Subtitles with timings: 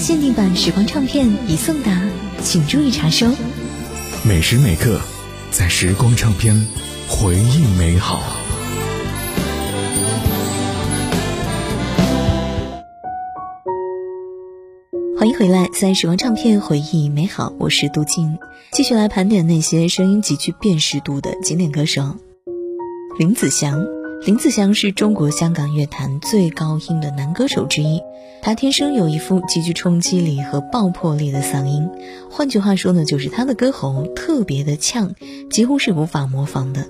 [0.00, 2.00] 限定版时光唱片已送达，
[2.42, 3.26] 请注意查收。
[4.26, 4.98] 每时每刻，
[5.50, 6.66] 在时光唱片，
[7.06, 8.18] 回忆美好。
[15.18, 18.38] 欢迎回来，在时光唱片回忆美好，我是杜静，
[18.72, 22.16] 继续来盘点那些声音极具辨识度的经典歌手。
[23.18, 23.84] 林子祥，
[24.26, 28.02] 林子祥是中国香港乐坛最高音的男歌手之一，
[28.42, 31.88] 他天生有一副极具冲击力和爆破力的嗓音，
[32.30, 35.14] 换句话说呢，就是他的歌喉特别的呛，
[35.48, 36.86] 几乎是无法模仿的。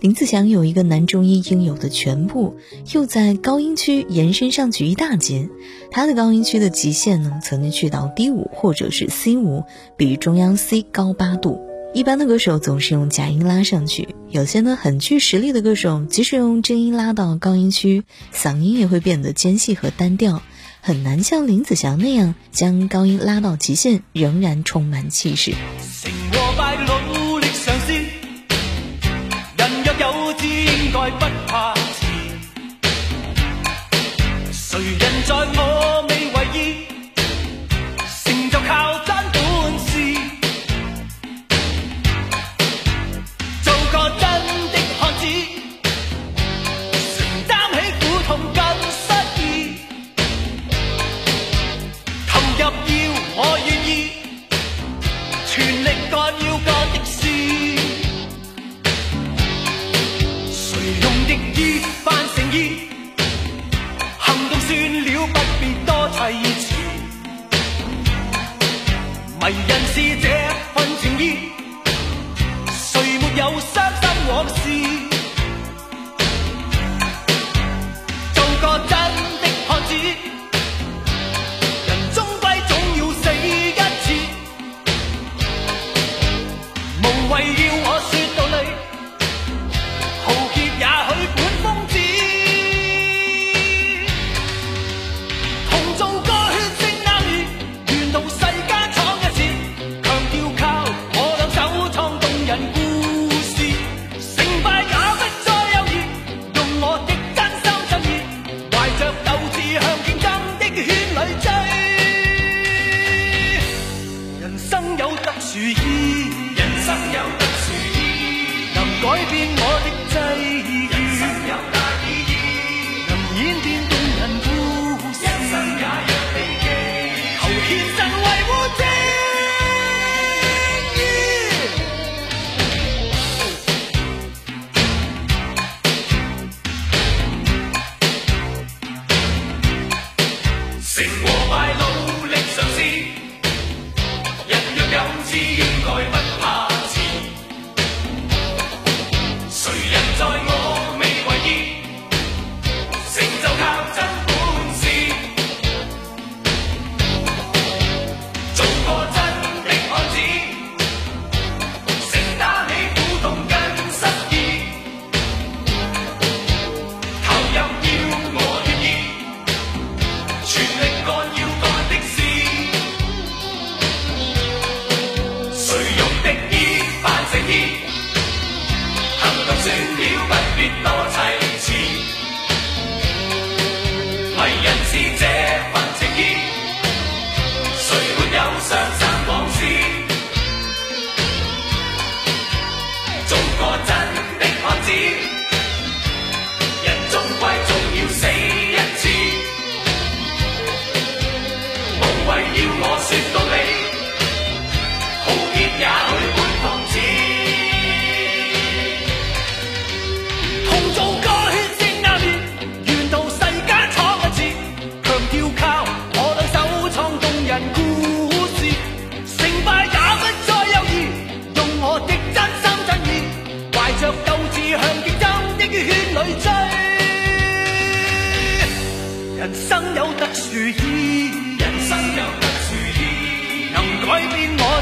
[0.00, 2.56] 林子祥有一个男中音应有的全部，
[2.94, 5.50] 又在高音区延伸上去一大截。
[5.90, 9.62] 他的高音区的极限呢，曾经去到 D 五或者是 C 五，
[9.98, 11.60] 比中央 C 高八度。
[11.94, 20.42] 一般的歌手总是用假音拉上去，有些呢很具实力的歌手，即使用真音拉到高音区，嗓音也会变得尖细和单调，
[20.80, 25.52] 很难像林子祥那样将高音拉到极限，仍然充满气势。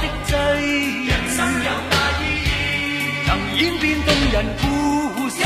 [0.00, 2.48] 人生有大意义，
[3.26, 4.64] 能演变动人故
[5.28, 5.36] 事，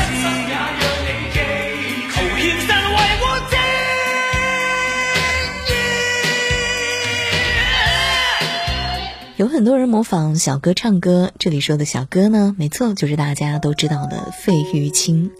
[9.35, 15.31] 有很多人模仿小哥唱歌，这里说的小哥呢，没错，就是大家都知道的费玉清。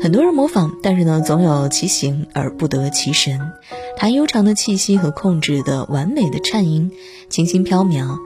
[0.00, 3.40] 很多人模仿，但是呢，总有其形而不得其神。
[3.96, 6.92] 他悠长的气息和控制的完美的颤音，
[7.28, 8.16] 清新飘渺。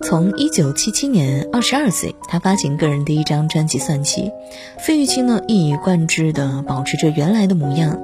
[0.00, 4.32] 从一九七七年二十二岁，他发行个人第一张专辑算起，
[4.78, 8.00] 费玉清呢一以贯之的保持着原来的模样，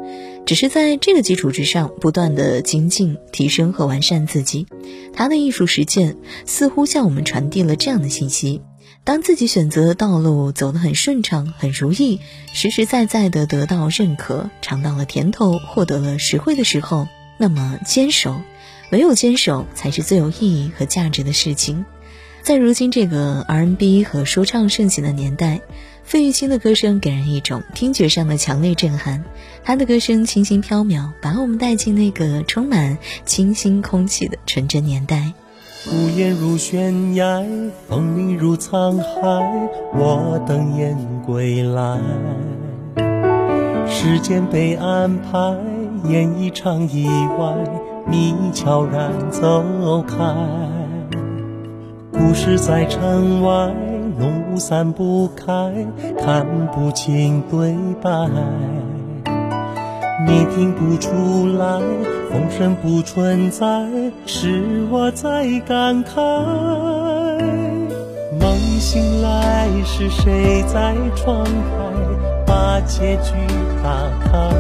[0.47, 4.67] 只是在这个基础之上，不断的精进、提升和完善自己。
[5.13, 6.17] 他的艺术实践
[6.47, 8.63] 似乎向我们传递了这样的信息。
[9.03, 12.21] 当自己选择的道路走得很顺畅、很如意，
[12.53, 17.09] 实实在在的得到认可，尝到了甜头，获得了实惠的时候，
[17.39, 18.41] 那么坚守，
[18.91, 21.85] 唯有坚守才是最有意义和价值的事情。
[22.43, 25.61] 在如今这个 R&B 和说唱盛行的年代，
[26.07, 29.25] 费玉清的歌声给人一种听觉上的强烈震撼。
[29.65, 35.33] 他的歌声清新飘渺，把我们带进那个充满清新空气的纯真年代。
[35.91, 37.45] 屋檐如悬崖，
[37.89, 39.09] 风铃如沧海，
[39.95, 41.99] 我等雁归来。
[43.89, 45.57] 时间被安排，
[46.09, 47.53] 演一场意外，
[48.09, 50.17] 你悄然走开。
[52.13, 53.75] 故事在城外，
[54.19, 55.73] 浓雾散不开，
[56.25, 58.11] 看不清对白。
[60.27, 61.11] 你听不出
[61.59, 61.81] 来，
[62.31, 63.67] 风声不存在，
[64.25, 66.17] 是我在感慨。
[68.41, 71.51] 梦醒来，是谁在窗台
[72.47, 73.33] 把结局
[73.83, 73.91] 打
[74.25, 74.51] 开？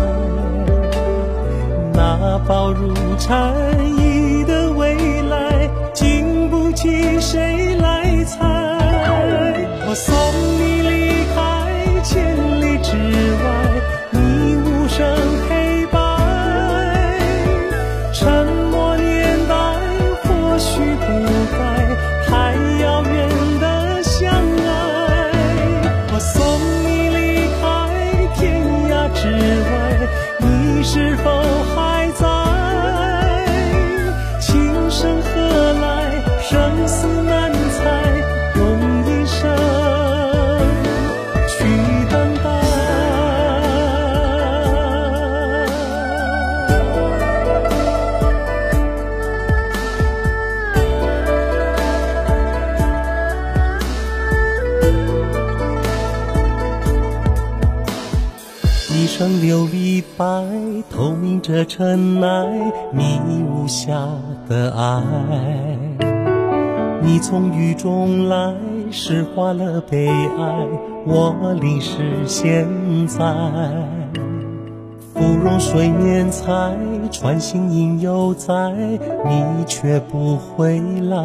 [1.95, 3.55] 那薄如蝉
[3.99, 7.66] 翼的未来，经不起谁
[58.89, 60.25] 一生琉璃白，
[60.89, 62.47] 透明着尘埃，
[62.93, 63.19] 迷
[63.51, 63.93] 雾下
[64.49, 65.03] 的爱。
[67.03, 68.55] 你从雨中来，
[68.93, 70.69] 诗化了悲哀，
[71.05, 72.65] 我淋湿现
[73.09, 73.19] 在。
[75.13, 76.77] 芙蓉水面采，
[77.11, 78.53] 穿行影犹在，
[79.25, 81.19] 你却不回来。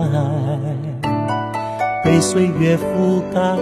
[2.04, 3.58] 被岁月覆盖，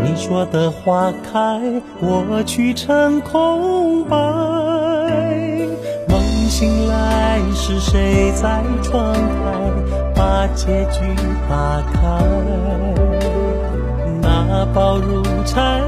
[0.00, 1.60] 你说的花开，
[2.00, 4.16] 我去成空白。
[6.08, 9.20] 梦醒来，是谁在窗台
[10.14, 11.00] 把结局
[11.48, 12.00] 打开？
[14.20, 15.80] 那薄如蝉